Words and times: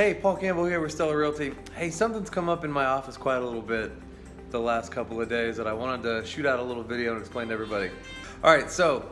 Hey, 0.00 0.14
Paul 0.14 0.36
Campbell 0.36 0.64
here 0.64 0.80
with 0.80 0.92
Stellar 0.92 1.18
Realty. 1.18 1.52
Hey, 1.76 1.90
something's 1.90 2.30
come 2.30 2.48
up 2.48 2.64
in 2.64 2.72
my 2.72 2.86
office 2.86 3.18
quite 3.18 3.36
a 3.36 3.44
little 3.44 3.60
bit 3.60 3.92
the 4.50 4.58
last 4.58 4.90
couple 4.90 5.20
of 5.20 5.28
days 5.28 5.58
that 5.58 5.66
I 5.66 5.74
wanted 5.74 6.04
to 6.04 6.26
shoot 6.26 6.46
out 6.46 6.58
a 6.58 6.62
little 6.62 6.82
video 6.82 7.12
and 7.12 7.20
explain 7.20 7.48
to 7.48 7.52
everybody. 7.52 7.90
All 8.42 8.50
right, 8.50 8.70
so 8.70 9.10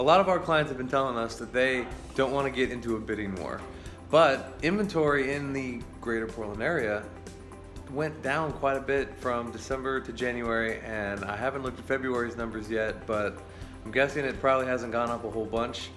a 0.00 0.02
lot 0.02 0.18
of 0.18 0.28
our 0.28 0.40
clients 0.40 0.70
have 0.72 0.76
been 0.76 0.88
telling 0.88 1.16
us 1.16 1.36
that 1.36 1.52
they 1.52 1.86
don't 2.16 2.32
want 2.32 2.46
to 2.46 2.50
get 2.50 2.72
into 2.72 2.96
a 2.96 2.98
bidding 2.98 3.36
war, 3.36 3.60
but 4.10 4.58
inventory 4.62 5.34
in 5.34 5.52
the 5.52 5.80
greater 6.00 6.26
Portland 6.26 6.64
area 6.64 7.04
went 7.92 8.20
down 8.20 8.50
quite 8.54 8.76
a 8.76 8.80
bit 8.80 9.14
from 9.20 9.52
December 9.52 10.00
to 10.00 10.12
January, 10.12 10.80
and 10.80 11.24
I 11.24 11.36
haven't 11.36 11.62
looked 11.62 11.78
at 11.78 11.84
February's 11.84 12.36
numbers 12.36 12.68
yet, 12.68 13.06
but 13.06 13.40
I'm 13.84 13.92
guessing 13.92 14.24
it 14.24 14.40
probably 14.40 14.66
hasn't 14.66 14.90
gone 14.90 15.10
up 15.10 15.22
a 15.22 15.30
whole 15.30 15.46
bunch. 15.46 15.90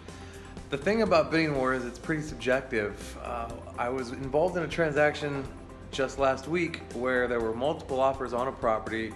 The 0.69 0.77
thing 0.77 1.01
about 1.01 1.31
bidding 1.31 1.55
war 1.55 1.73
is 1.73 1.85
it's 1.85 1.97
pretty 1.97 2.21
subjective. 2.21 3.17
Uh, 3.23 3.53
I 3.77 3.87
was 3.87 4.11
involved 4.11 4.57
in 4.57 4.63
a 4.63 4.67
transaction 4.67 5.45
just 5.91 6.19
last 6.19 6.49
week 6.49 6.81
where 6.93 7.25
there 7.29 7.39
were 7.39 7.53
multiple 7.53 8.01
offers 8.01 8.33
on 8.33 8.49
a 8.49 8.51
property 8.51 9.13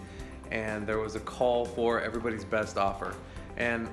and 0.50 0.88
there 0.88 1.00
was 1.00 1.16
a 1.16 1.20
call 1.20 1.66
for 1.66 2.00
everybody's 2.00 2.46
best 2.46 2.78
offer. 2.78 3.14
And 3.58 3.90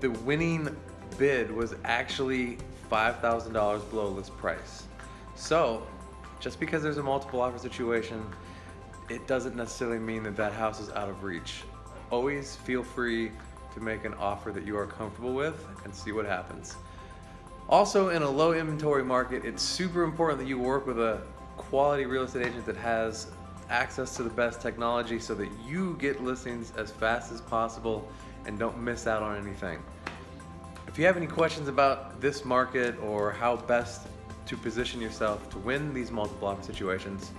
the 0.00 0.10
winning 0.10 0.76
bid 1.16 1.50
was 1.50 1.74
actually 1.84 2.58
$5,000 2.92 3.88
below 3.88 4.08
list 4.08 4.36
price. 4.36 4.82
So, 5.34 5.86
just 6.40 6.60
because 6.60 6.82
there's 6.82 6.98
a 6.98 7.02
multiple 7.02 7.40
offer 7.40 7.56
situation, 7.56 8.22
it 9.08 9.26
doesn't 9.26 9.56
necessarily 9.56 9.98
mean 9.98 10.24
that 10.24 10.36
that 10.36 10.52
house 10.52 10.78
is 10.78 10.90
out 10.90 11.08
of 11.08 11.22
reach. 11.22 11.62
Always 12.10 12.56
feel 12.56 12.82
free 12.82 13.32
to 13.72 13.80
make 13.80 14.04
an 14.04 14.12
offer 14.14 14.52
that 14.52 14.66
you 14.66 14.76
are 14.76 14.86
comfortable 14.86 15.32
with 15.32 15.66
and 15.84 15.94
see 15.94 16.12
what 16.12 16.26
happens. 16.26 16.76
Also, 17.68 18.08
in 18.08 18.22
a 18.22 18.28
low 18.28 18.52
inventory 18.52 19.04
market, 19.04 19.44
it's 19.44 19.62
super 19.62 20.02
important 20.02 20.38
that 20.40 20.48
you 20.48 20.58
work 20.58 20.86
with 20.86 20.98
a 20.98 21.20
quality 21.58 22.06
real 22.06 22.22
estate 22.22 22.46
agent 22.46 22.64
that 22.64 22.76
has 22.76 23.26
access 23.68 24.16
to 24.16 24.22
the 24.22 24.30
best 24.30 24.62
technology 24.62 25.18
so 25.18 25.34
that 25.34 25.50
you 25.66 25.94
get 25.98 26.22
listings 26.24 26.72
as 26.78 26.90
fast 26.90 27.30
as 27.30 27.42
possible 27.42 28.10
and 28.46 28.58
don't 28.58 28.78
miss 28.78 29.06
out 29.06 29.22
on 29.22 29.36
anything. 29.36 29.82
If 30.86 30.98
you 30.98 31.04
have 31.04 31.18
any 31.18 31.26
questions 31.26 31.68
about 31.68 32.22
this 32.22 32.42
market 32.42 32.98
or 33.02 33.32
how 33.32 33.56
best 33.56 34.06
to 34.46 34.56
position 34.56 34.98
yourself 34.98 35.50
to 35.50 35.58
win 35.58 35.92
these 35.92 36.10
multiple 36.10 36.48
offer 36.48 36.62
situations, 36.62 37.32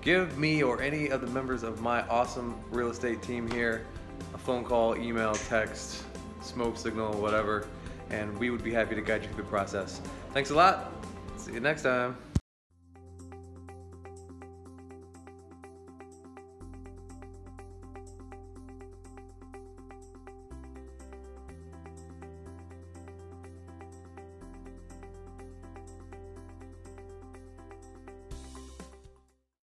give 0.00 0.36
me 0.38 0.60
or 0.64 0.82
any 0.82 1.08
of 1.08 1.20
the 1.20 1.28
members 1.28 1.62
of 1.62 1.80
my 1.80 2.02
awesome 2.08 2.56
real 2.72 2.90
estate 2.90 3.22
team 3.22 3.48
here 3.48 3.86
a 4.34 4.38
phone 4.38 4.64
call, 4.64 4.96
email, 4.96 5.34
text, 5.34 6.02
smoke 6.40 6.76
signal, 6.76 7.12
whatever, 7.20 7.68
and 8.10 8.36
we 8.38 8.50
would 8.50 8.62
be 8.62 8.72
happy 8.72 8.94
to 8.94 9.02
guide 9.02 9.22
you 9.22 9.28
through 9.28 9.44
the 9.44 9.48
process. 9.48 10.00
Thanks 10.32 10.50
a 10.50 10.54
lot. 10.54 10.92
See 11.36 11.52
you 11.52 11.60
next 11.60 11.82
time. 11.82 12.16